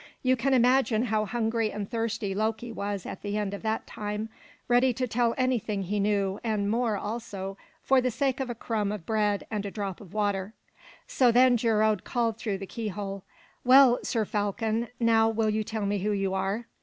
You 0.23 0.35
can 0.35 0.55
imagine 0.55 1.03
how 1.03 1.25
hungry 1.25 1.71
and 1.71 1.87
thirsty 1.87 2.33
Loki 2.33 2.71
was 2.71 3.05
at 3.05 3.21
the 3.21 3.37
end 3.37 3.53
of 3.53 3.61
that 3.61 3.85
time, 3.85 4.29
ready 4.67 4.93
to 4.93 5.07
tell 5.07 5.35
anything 5.37 5.83
he 5.83 5.99
knew, 5.99 6.39
and 6.43 6.71
more 6.71 6.97
also, 6.97 7.55
for 7.83 8.01
the 8.01 8.09
sake 8.09 8.39
of 8.39 8.49
a 8.49 8.55
crumb 8.55 8.91
of 8.91 9.05
bread 9.05 9.45
and 9.51 9.63
a 9.63 9.69
drop 9.69 10.01
of 10.01 10.11
water. 10.11 10.55
So 11.05 11.31
then 11.31 11.55
Geirröd 11.55 12.03
called 12.03 12.37
through 12.37 12.57
the 12.57 12.65
keyhole, 12.65 13.25
"Well, 13.63 13.99
Sir 14.01 14.25
Falcon, 14.25 14.87
now 14.99 15.29
will 15.29 15.51
you 15.51 15.63
tell 15.63 15.85
me 15.85 15.99
who 15.99 16.13
you 16.13 16.33
are?" 16.33 16.65